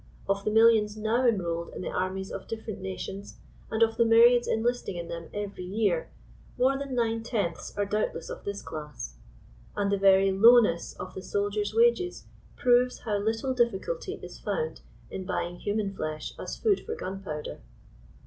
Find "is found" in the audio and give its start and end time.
14.23-14.81